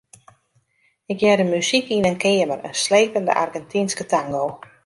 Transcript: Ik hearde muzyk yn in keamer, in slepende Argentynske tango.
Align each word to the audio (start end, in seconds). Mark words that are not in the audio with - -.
Ik 1.13 1.19
hearde 1.23 1.43
muzyk 1.49 1.87
yn 1.97 2.09
in 2.11 2.17
keamer, 2.23 2.59
in 2.67 2.75
slepende 2.85 3.33
Argentynske 3.43 4.05
tango. 4.11 4.45